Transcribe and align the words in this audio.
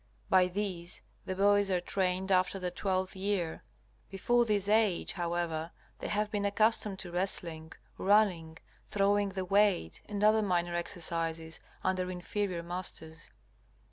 By 0.31 0.47
these 0.47 1.03
the 1.25 1.35
boys 1.35 1.69
are 1.69 1.79
trained 1.79 2.31
after 2.31 2.57
their 2.57 2.71
twelfth 2.71 3.15
year. 3.15 3.61
Before 4.09 4.45
this 4.45 4.67
age, 4.67 5.11
however, 5.13 5.69
they 5.99 6.07
have 6.07 6.31
been 6.31 6.43
accustomed 6.43 6.97
to 7.01 7.11
wrestling, 7.11 7.73
running, 7.99 8.57
throwing 8.87 9.29
the 9.29 9.45
weight, 9.45 10.01
and 10.07 10.23
other 10.23 10.41
minor 10.41 10.73
exercises, 10.73 11.59
under 11.83 12.09
inferior 12.09 12.63
masters. 12.63 13.29